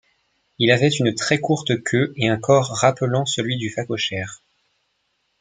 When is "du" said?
3.57-3.69